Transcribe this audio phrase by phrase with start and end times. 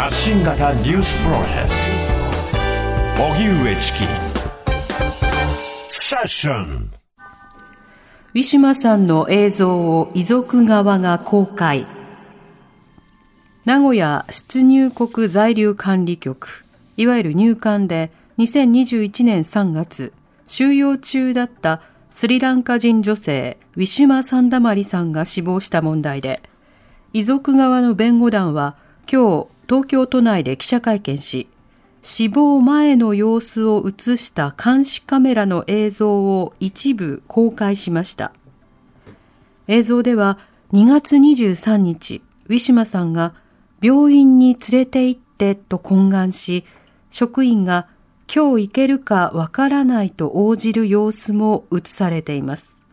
[0.00, 1.68] 発信型ニュースプロジェク
[3.18, 3.22] ト。
[3.22, 3.98] 荻上チキ。
[5.88, 6.90] セッション。
[8.32, 11.86] ウィシュマさんの映像を遺族側が公開。
[13.66, 16.64] 名古屋出入国在留管理局。
[16.96, 20.14] いわゆる入管で2021年3月
[20.48, 26.40] 収容中だったスリランカ人女性ウィシュマ・サンダマリさんが死亡した問題で
[27.12, 28.76] 遺族側の弁護団は
[29.06, 31.48] 今日東京都内で記者会見し
[32.02, 38.32] 死亡前の様子を映した監視カメラの映像を一部公開しました。
[39.68, 40.38] 映像では
[40.72, 43.32] 2月23日ウィシュマさんが
[43.80, 46.64] 病院に連れて行ってと懇願し
[47.12, 47.86] 職員が
[48.26, 52.84] 今日行けるかわからないと応じる様子も映されています。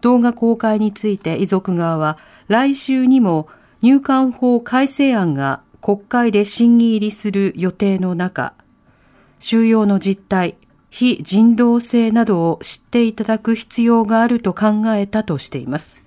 [0.00, 2.16] 動画公開について遺族側は
[2.48, 3.50] 来週にも
[3.82, 8.52] 入管法改正案が国会で審議入りする予定の中、
[9.38, 10.56] 収容の実態、
[10.90, 16.02] 非人道性などを知っていただく必要があると考えたとしています。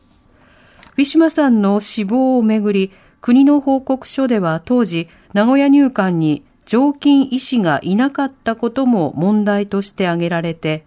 [0.97, 10.85] ウィシュマさんの死亡をめぐり、国の報告書では当時、名古屋入管に常勤医師がいなかったことも問題として挙げられて、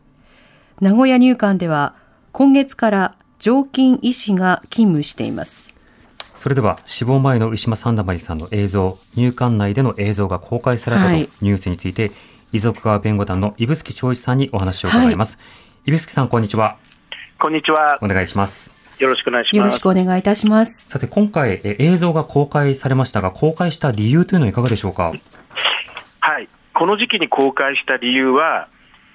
[0.80, 1.96] 名古屋入管では
[2.30, 5.75] 今月から常勤医師が勤務しています。
[6.36, 12.12] それでは死亡前の石間三田まりさんの映像、入管内での映像が公開されたとニュースについて、はい、
[12.52, 15.36] 遺族側弁護団の指宿正一さんにお話を伺います。
[15.36, 15.46] はい、
[15.86, 16.76] 指宿さん、こんにちは。
[17.38, 17.98] こんにちは。
[18.02, 18.74] お願いします。
[18.98, 19.56] よろしくお願いします。
[19.56, 20.84] よろしくお願いいたします。
[20.86, 25.12] さて、今回、え映像が公開されましたが、公開した理由というのはいかがでしょうか？
[26.20, 26.48] はい。
[26.74, 28.68] この時期に公開した理由は、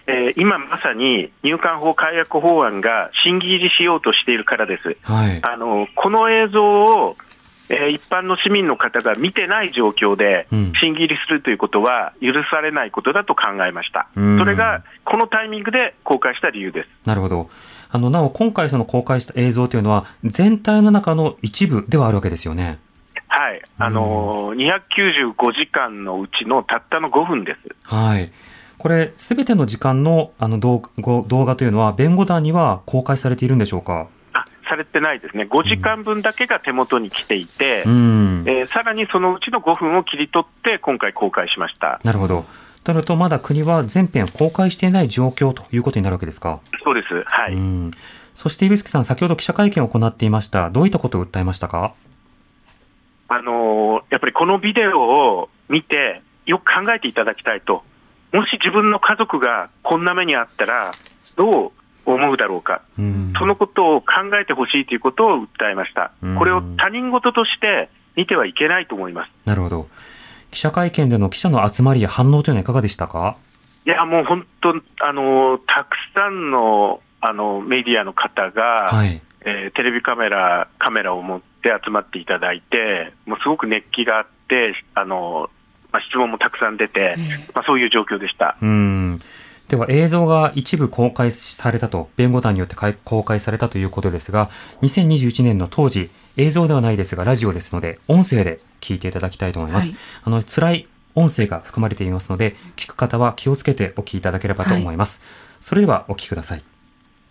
[0.07, 4.97] えー、今まさに入管法改悪法案が審議入りしようとしているからです。
[5.03, 7.17] はい、あのこの映像を、
[7.69, 14.07] えー、一般の市民の方が見てない状況で審議入りするということは許されないことだと考えました。
[14.15, 16.89] それがこのタイミングで公開した理由です。
[17.05, 17.49] なるほど。
[17.93, 22.79] あの、なお今回その公開した映像というのは全体の中の一部ではあるわけですよね。
[23.27, 23.61] はい。
[23.77, 27.59] あのー、295時間のうちのたったの5分です。
[27.83, 28.31] はい。
[28.81, 34.07] これ、すべての時間のあの動動画というのは、弁護団には公開されているんでしょうか？
[34.33, 42.45] あされてないですね、5時間分だけが手元に来ていて、うん、えー、さらにそのうちの5分を切り取って、今回公開しましたなるほど。
[42.83, 46.59] となると、まだ国は全編公開していない状況ということになるわけですか？
[46.83, 47.53] そうです、はい。
[47.53, 47.91] うん
[48.33, 50.69] そして、指宿さん、先ほど記者会見を行っていました。
[50.71, 51.93] どういったことを訴えましたか？
[53.27, 57.83] あのー、やっぱりこのビデオを見て、よく考えていただきたいと。
[58.31, 60.91] もし自分の家族がこんな目にあったら、
[61.35, 61.71] どう
[62.05, 64.07] 思うだろうか、うん、そのことを考
[64.41, 69.31] えてほしいということを訴えました、これを他人事として見てはいけないと思います。
[69.45, 69.87] なるほど、
[70.51, 73.35] 記者会見での記者の集まりや反応というのは、いかがでしたか？
[73.85, 74.69] いや、もう本当、
[75.05, 79.21] あのたくさんのあのメディアの方が、はい。
[79.43, 85.49] えー、テレビカメラ、カメラを持って集まっていただいて、もうすごく熱気があって、あの
[85.91, 87.15] まあ、質問もたくさん出て、
[87.53, 88.57] まあ、そういう状況でした。
[88.61, 89.21] うん
[89.71, 92.75] では映像が一部公開されたと、弁護団によって
[93.05, 94.49] 公開されたということですが、
[94.81, 99.87] 2021年の当時、映像ではないですが、ラジオですので、音声で聞いていただきたいと思います。
[99.87, 105.19] はい、あの、辛い音声が含まれていますので、聞く方は気をつけてお聞きいただければと思います。
[105.19, 106.63] はい、それではお聞きください。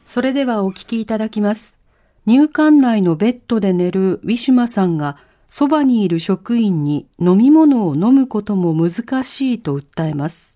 [0.06, 1.78] それではお聞きいただきます。
[2.24, 5.18] 入管内のベッドで寝るウィシュマさんが、
[5.52, 10.54] そばにいる職員に飲み物を飲むことも難しいと訴えます。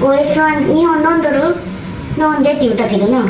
[0.00, 1.54] OS は2本飲んどる？
[2.18, 3.20] 飲んでって言ったけどな。
[3.20, 3.28] 飲ん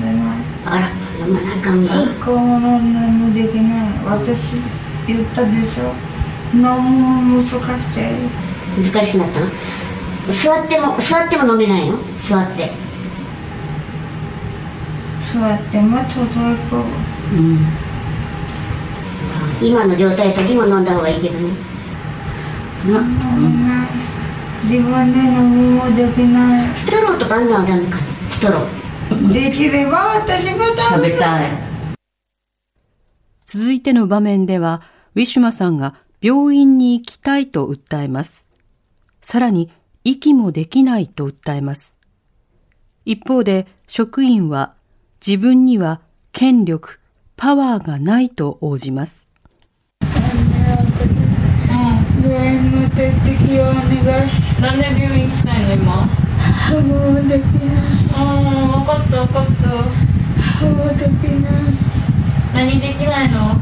[0.00, 0.38] でない。
[0.64, 2.04] あら、飲まなあかんわ。
[2.04, 3.98] 一個も飲んないのできない。
[4.04, 4.38] 私
[5.08, 5.92] 言ったでしょ。
[6.54, 8.00] 飲む難しい。
[8.80, 9.46] 難しくなったの？
[10.40, 11.98] 座っても、座っても飲めないの？
[12.28, 12.70] 座って。
[15.34, 17.34] 座ってもちょうどいこう。
[17.34, 17.66] うん。
[19.64, 21.54] 今の状態の時も飲んだ方がいいけどね。
[22.86, 26.86] な、うん、自分で飲みもできない。
[26.86, 27.96] ストローとかあんのはダメか
[28.30, 29.32] ストロー。
[29.32, 31.50] できれば私も食べたい。
[33.46, 34.82] 続いての場面では、
[35.14, 38.46] ウィシュマさんが病院に行きたいと訴えます。
[39.22, 39.70] さらに、
[40.04, 41.96] 息もできないと訴えます。
[43.06, 44.74] 一方で、職員は、
[45.26, 46.02] 自分には
[46.32, 47.00] 権力、
[47.36, 49.23] パワーがないと応じます。
[52.94, 53.82] 点滴をお願
[54.26, 56.08] いしなんで病院来たいの今？
[56.70, 56.80] も
[57.12, 57.82] うできない
[58.14, 59.66] ああ分かった分かった
[60.66, 61.52] もうできない
[62.54, 63.60] 何できないの？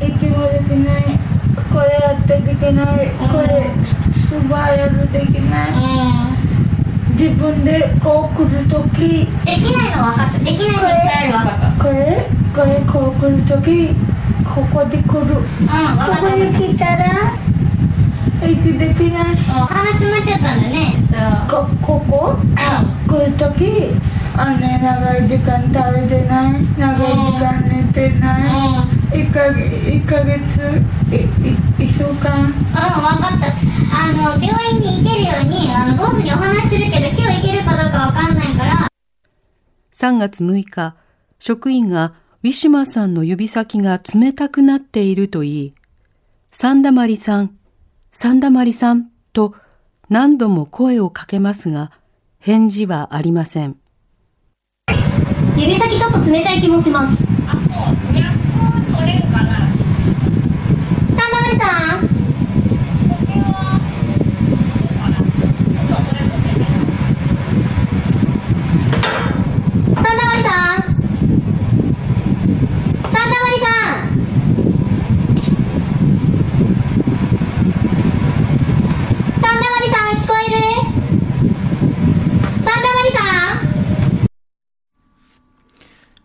[0.00, 1.20] 息もできない
[1.70, 3.10] 呼けない。
[3.16, 3.72] これ、
[4.28, 5.70] 素早くできない。
[7.16, 8.98] 自分でこう来るとき。
[8.98, 10.38] できないの分かった。
[10.38, 10.64] できな
[11.24, 11.84] いの分かった。
[11.84, 11.94] これ、
[12.54, 13.94] これこう来るとき、
[14.44, 15.38] ここで来る。
[15.38, 15.44] うん。
[15.44, 15.50] こ
[16.20, 17.04] こに来たら、
[18.46, 19.36] 息できない。
[19.36, 21.00] 鼻詰まっちゃったんだね。
[21.50, 22.54] こ、ここ、うん、
[23.08, 23.92] 来るとき、
[24.36, 26.52] あね、長い時間食べてない。
[26.78, 29.00] 長い時間寝てない。
[29.12, 30.40] 1ヶ月、1ヶ月、
[31.10, 32.44] 1週間。
[32.44, 33.50] うん、分かった。
[33.92, 38.88] あの、病院に行けるように、あの、ボスにお話しするけど、今日行けるかどうかわかんないから。
[39.92, 40.94] 3月6日、
[41.38, 45.74] 職員がウィシュマさんの指先が冷たくなっていると言い、
[46.50, 47.59] サンダマリさん、
[48.12, 49.54] サンダマリさんと
[50.08, 51.92] 何度も声をかけますが、
[52.40, 53.76] 返事はありません。
[55.56, 57.16] 指先ちょっと冷たい気もします。
[57.46, 57.58] あ、そ
[58.12, 58.18] う。
[58.18, 58.34] やっ
[58.90, 59.50] と取れるかな。
[59.56, 62.10] サンダマリさん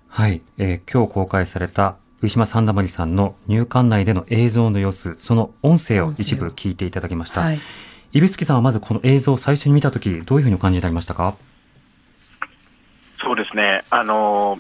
[0.07, 7.41] はい、えー、今日公開された上島三田まりさんの入管内での映像の様子、その音声を一部聞いていただきました。
[7.41, 7.59] はい、
[8.12, 11.35] 指宿さんはまずこの映像を最初に見たとき、どういうふうにお感じになりましたか？
[13.21, 14.59] そうですね、あの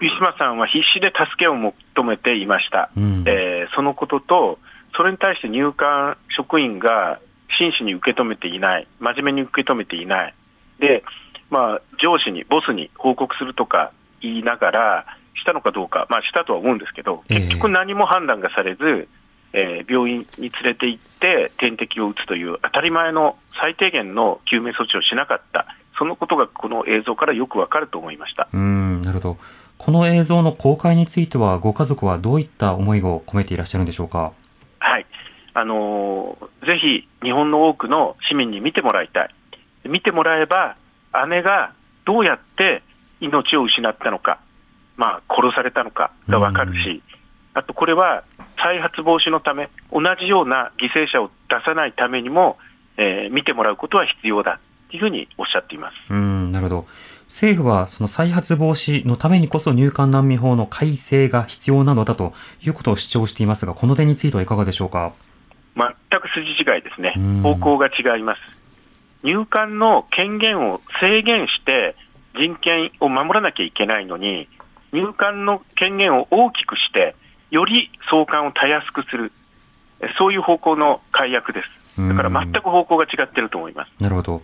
[0.00, 4.58] ウィシュマさんは必死で助けを求めていました、うん、えー、そのことと、
[4.96, 7.20] それに対して入管職員が
[7.56, 10.34] 真摯に受け止めていない、真面目に受け止めていない、
[10.80, 11.04] で
[11.50, 15.06] まあ、上司に、ボスに報告するとか、言いながら、
[15.36, 19.08] したのかどうか、まあ、したとは思うんですけど、結局何も判断がされず、
[19.52, 25.66] えー、病院に連れて行って点滴を打つという当たり前の最低限の救命措置をしなかった、
[25.98, 28.48] そのことがこの映像からよくわかると思いました。
[28.52, 29.36] うんなるほど、
[29.78, 34.32] この映像の公開については、ご家族はどういった思いを込めていらっしゃるんでしょうか？
[34.78, 35.06] はい。
[35.52, 39.34] あのー、ぜひ日本の多くの市民に見てもらいたい、
[39.84, 40.76] 見てもらえば、
[41.28, 41.72] 姉が
[42.06, 42.82] どうやって
[43.24, 44.38] 命を失ったのか、
[44.96, 47.02] まあ、殺されたのかが分かるし、
[47.54, 48.24] あとこれは
[48.56, 52.58] 再発防止のため、同じような犠牲者を出さないためにも、
[52.96, 54.60] えー、見てもらうことは必要だ
[54.90, 55.94] というふうにおっしゃっています。
[56.10, 56.86] うんなるほど。
[57.26, 62.32] 政府はその再発防止のためにこそ入管難民法の改正が必要なのだと
[62.62, 65.12] いうことを主張していますが、この点についてはいかがでしょうか？
[65.76, 68.40] 全く筋違いですね、方向が違います。
[69.24, 71.96] 入管の権限を制限して
[72.36, 74.48] 人権を守らなきゃいけないのに、
[74.92, 77.14] 入管の権限を大きくして、
[77.50, 79.32] より送還をたやすくする、
[80.18, 82.08] そういう方向の解約です。
[82.08, 83.90] だから全く方向が違っていると思います。
[84.00, 84.42] なるほど。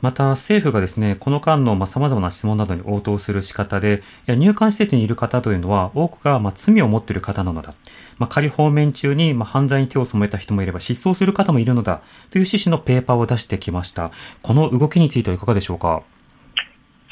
[0.00, 7.72] また政府がですね、この間のさまざまな質問などに応答する仕方で、いや入管施設にいる方というのは、多くがま罪を持っている方なのだ。
[8.18, 14.10] まあ、仮放免中にま犯罪に手を染めた人もいれば、失踪する方もいるのだという趣旨のペーパーを出してきました。
[14.42, 16.02] この動きについてはいかがでしょうか？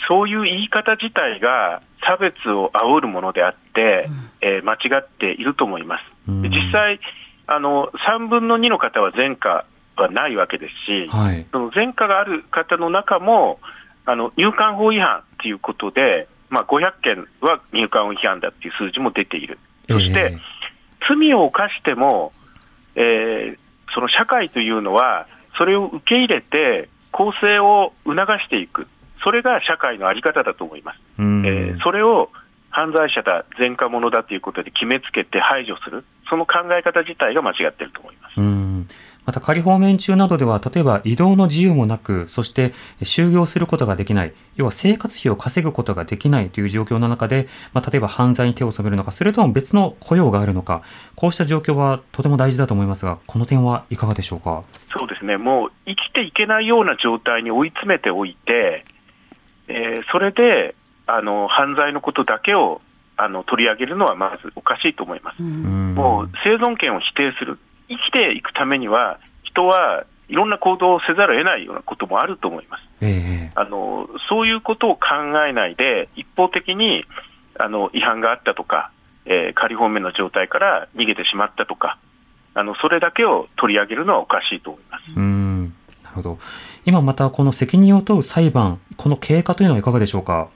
[0.09, 6.03] そういう言い方自体が差別を煽るものであって、うん、えー、間違っていると思います。
[6.29, 7.01] うん、実際
[7.47, 13.61] あの、3分の2の方は前科はないわけですし、はい、その前科がある方の中も、
[14.05, 22.33] あの入管法違反ということで、まあ、500件は入管法違反だっていう数字も出ている、そして、えー、罪を犯しても、
[22.95, 23.59] えー、
[23.95, 28.89] その社会というのは、それを受け入れて、更生を促していく、
[29.23, 30.99] それが社会の在り方だと思います。
[31.19, 32.31] えー、それを
[32.71, 38.33] 犯罪者だ、前科者だということで決めつけて排除する、その考え方自体が間違っていると思います。
[39.25, 50.83] また仮放免中などでは、例えば移動の自由もなく、そして就業することができない、要は生活費を稼ぐことができないという状況の中で、まあ、例えば犯罪に手を染めるのか、それとも別の雇用があるのか、
[51.15, 54.65] こうした状況はとても大事だと思いますが、この点はいかがでしょうか？
[54.99, 58.85] そうですね、もう生きていけないような状態に追い詰めておいて、
[59.73, 60.75] えー、それで
[61.07, 62.81] あの犯罪のことだけを
[63.17, 65.43] あの取り上げるのはまずおかしいと思います。
[65.43, 72.85] もう生存権を否定する、生きていくためには、人はいろんな行動をせざるを得ないようなこともあると思います。
[73.01, 75.01] えー、あのそういうことを考
[75.47, 77.05] えないで、一方的に
[77.59, 78.91] あの違反があったとか、
[79.27, 81.99] えー、仮放免の状態から逃げてしまったとか、
[82.55, 85.05] あのそれだけを取り上げるのはおかしいと思います。
[85.17, 85.21] う
[86.15, 86.39] ほど。
[86.85, 90.49] 今またこの責任を問う裁判、この経過というのはいかがでしょうか？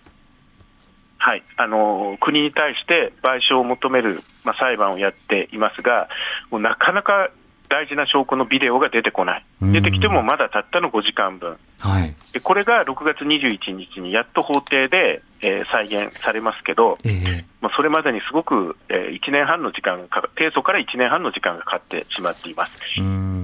[1.18, 6.08] はい、あの国に対して賠償を求める、まあ、裁判をやっていますが、
[6.50, 7.30] もうなかなか
[7.68, 22.80] 大事な証拠のビデオが出てこない、出てきてもまだたったの5時間分、はい、でこれが6月21日にやっと法廷で、えー、再現されますけど、えー、まあ、それまでにすごく、えー、1年半の時間が提訴から1年半の時間がかかってしまっています。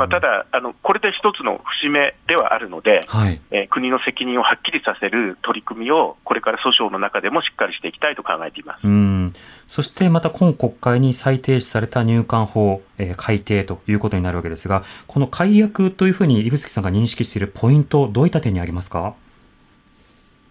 [0.02, 8.82] まあ、ただあの、これで一つの節目ではあるので、はい、えー、国の責任をはっきりさせる取り組みを、これから訴訟の中でもしっかりしていきたいと考えています。
[9.68, 19.14] そしてまた今国会に再提出された入管法、えー、改定ということになるわけですが、この解約というふうに指宿さんが認識しているポイント、どういった点にありますか？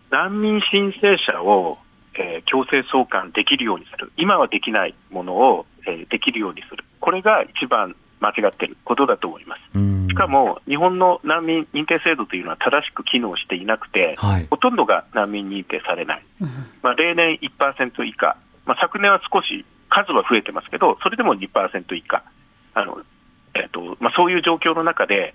[0.10, 1.78] 難民申請者を、
[2.16, 9.62] えー、強制送還できるようにする、今はできないものを、えー、できるようにする、これが一番間違っていることだと思います。
[10.08, 16.24] しかも、日本の難民認定制度というのは正しく機能していなくて、はい、ほとんどが難民認定されない、
[16.84, 22.24] まあ、例年1%以下、まあ、昨年は少し数は増えてますけど、それでも2%以下、
[22.74, 23.00] あの
[23.54, 25.34] えーとまあ、そういう状況の中で、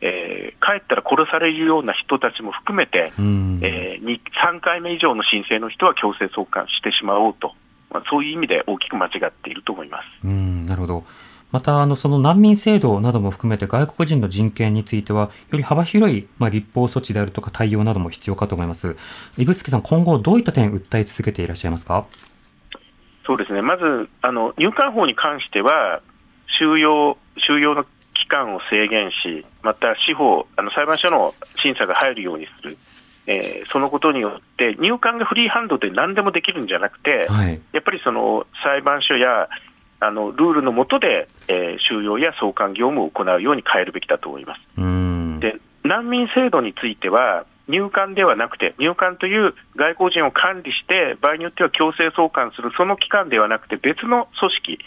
[0.00, 7.54] えー、帰ったら殺されるような人たちも含めて、えー、3回目以上の申請の人は強制送還してしまおうと、
[7.90, 10.26] まあ、そういう意味で大きく間違っていると思います。
[10.26, 10.66] うん。
[10.66, 11.04] なるほど
[11.50, 18.96] また、あの、その難民制度なども含めて外国人の人権については、より幅広い、まあ、立法措置であるとか対応なども必要かと思います。
[19.36, 22.04] 指宿さん、今後どういった点訴え続けていらっしゃいますか？
[23.26, 23.62] そうですね。
[23.62, 26.00] まず、あの、入管法に関しては、
[26.58, 32.76] 収容、収容の期間を制限し、また司法、あの裁判所の審査が入るようにする、
[33.26, 39.48] えー、そのことによって、入管がフリーハンドで何でもできるんじゃなくて、はい、やっぱりその裁判所や
[40.00, 44.60] あのルールの下で、えー、収容や送還業務を行うように変えるべきだと思います。
[45.40, 54.78] で難民制度については入管ではなくて、入管という外国人を管理して、場合によっては強制送還する、その機関ではなくて、別の組織、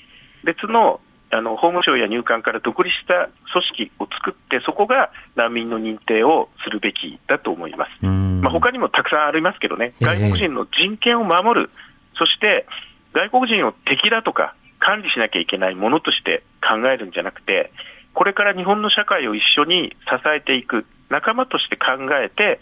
[0.44, 1.00] 別の
[1.34, 8.06] あの法務省や入管から独立した組織を作って、そこが難民の認定をするべきだと思います。
[8.06, 11.70] まあ、他にもたくさんありますけどね、外国人の人権を守る、
[12.18, 12.66] そして
[13.14, 17.72] 外国人を敵だとか、管理しなきゃいけないものとして考えるんじゃなくて、
[18.14, 21.86] これから日本の社会を一緒に支えていく、仲間として考
[22.22, 22.60] えて、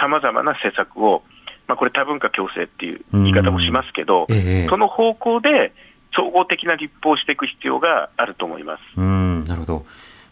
[0.00, 1.22] さまざまな施策を、
[1.66, 5.72] まあ、これ、多文化共生っていう言い方もしますけど、ええ、その方向で
[6.14, 8.80] 総合的な立法をしていく必要があると思います。
[8.96, 9.86] うんなるほど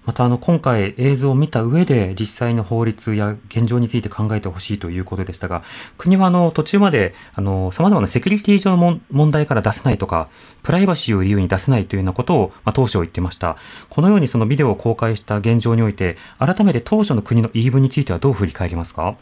[0.09, 5.63] またあの今回映像を見た上で実際の法律や現状について考えてほしいということでしたが、
[5.99, 10.31] 国はあの途中まであの様々なセキュリティ上の問題から出せないとか、
[10.63, 13.59] プライバシーを理由に出せないというようなことを、まあ、当初言ってました。
[13.91, 19.17] このようにそのビデオを公開した現状において、改めて当初の国の言い分についてはどう振り返りますか？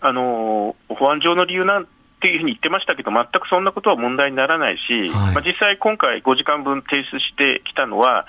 [0.00, 1.86] あの保安上の理由なんっ
[2.20, 8.26] ていうふうに言ってましたけど、全くそんなことは問題にならないし、はい、まあ、実際、今回5時間分提出してきたのは、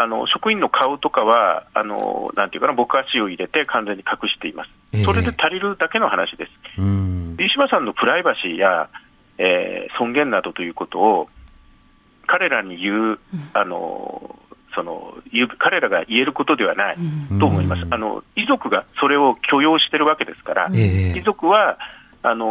[0.00, 6.80] あの職員の顔とかはあの、なんていうかな、僕足を入れて完全に隠しています、えー、それで足りるだけの話です。
[6.80, 8.88] 飯島さんのプライバシーや、
[9.38, 11.28] えー、尊厳などということを、
[12.26, 13.18] 彼らに言う、
[13.54, 14.38] あの
[14.74, 15.14] その
[15.58, 16.96] 彼らが言えることではない
[17.40, 21.78] と思います、あの遺族がそれを許容してるわけですから、えー、遺族は
[22.30, 22.46] あの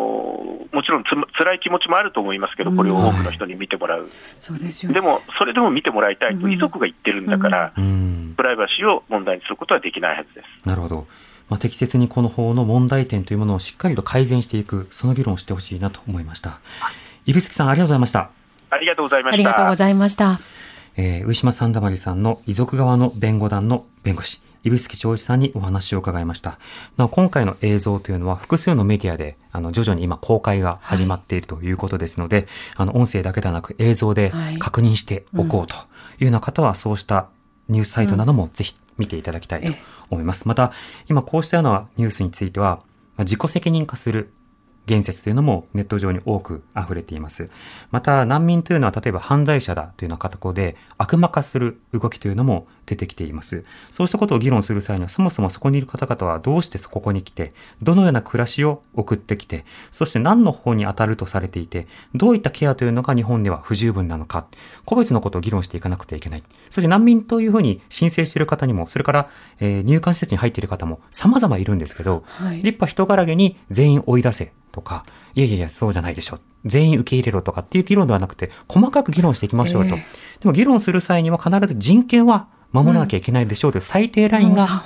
[0.72, 1.08] もちろんつ
[1.38, 4.94] 辛い気持ちもあると思いますけど、これを多くの人に見てもらう、そうですよ。
[4.94, 10.68] でもそれでも見てもらいたいと遺族が言ってるんだから、プライバシーを問題にすることはできないはずです。
[10.68, 11.08] なるほど、
[11.50, 16.60] まあ、適切にこの法の問題点というものをしっかりと改善していく、その議論をしてほしいなと思いました。
[17.26, 18.30] 指宿さんありがとうございました。
[18.70, 19.36] ありがとうございました。
[19.36, 20.40] ありがとうございました。
[20.98, 26.60] えー、上島三田丸さんの遺族側の弁護団の弁護士、指宿長一さんにお話を伺いました。
[26.98, 32.48] な今回の映像というのは複数のメディアであの徐々に今公開が始まっているということですので、はい、
[32.78, 35.78] あの音声だけではなく映像で確認しておこうとい
[36.22, 37.30] うような方はそうした
[37.70, 39.74] ニュースサイトなどもぜひ見ていただきたいと
[40.10, 40.48] 思います。
[40.48, 40.72] また
[41.10, 42.82] 今こうしたようなニュースについては
[43.20, 44.32] 自己責任化する
[44.88, 47.46] 言説というのもネット上に多く溢れています。
[47.92, 53.64] また難民というのは例えば犯罪者だというような形で悪魔化する動きというのも出てきています。
[53.92, 57.50] そうしたことを議論する際にはそもそもそこにいる方々はどうしてここに来て、
[57.82, 64.48] どのような暮らしを送ってきて、そして何の方に当たるとされていて、どういったケアというのが日本では不十分なのか、
[64.86, 66.44] 個別のことを議論していかなくてはいけない。
[66.70, 69.30] そして難民というふうに申請している方にも、それから、
[69.60, 76.40] えー、入管施設に入っている方も様々いるんですけど、はい、立派人柄げに全員追い出せとか、いやいやいや、そうじゃないでしょ。
[76.64, 79.96] 全員受け入れろとかっていう議論ではなくて、細かく議論していきましょうと。
[79.96, 80.04] えー、で
[80.46, 84.84] も議論する際には必ず人権は守らなきゃいけないでしょうという最低ラインが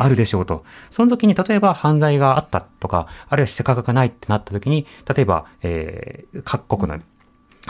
[0.00, 0.64] あるでしょうと。
[0.90, 6.98] その時に例えば犯罪があったとか、あるいは施価がないってなった時に、例えば、えー、各国の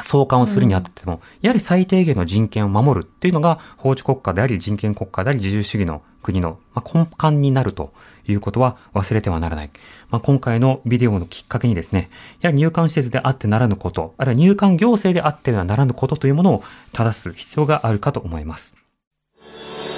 [0.03, 6.59] 送還をするにあたっても、やはり最低限の人権を守るっていうのが法治国家であり人権国家であり自由主義の国の
[6.95, 7.93] 根幹になると
[8.33, 9.71] いうことは忘れてはならない。
[10.11, 18.77] まあ、今回のビデオのきっかけにですね、や入管施設であってならぬこと、あるいは入管行政であってはならぬことというものを正す必要があるかと思います。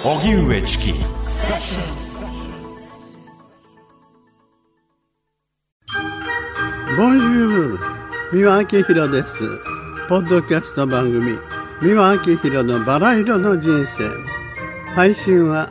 [0.05, 0.93] 荻上チキ
[6.97, 7.79] ボンジュール
[8.33, 9.39] 三輪明宏です。
[10.09, 11.39] ポッドキャスト番組
[11.83, 14.09] 三輪明宏のバラ色の人生
[14.95, 15.71] 配信は